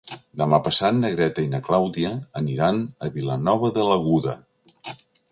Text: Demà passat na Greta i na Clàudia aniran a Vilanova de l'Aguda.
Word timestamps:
Demà 0.41 0.57
passat 0.67 0.95
na 1.01 1.09
Greta 1.17 1.43
i 1.47 1.49
na 1.51 1.59
Clàudia 1.67 2.13
aniran 2.41 2.79
a 3.07 3.09
Vilanova 3.17 3.71
de 3.75 3.85
l'Aguda. 3.91 4.35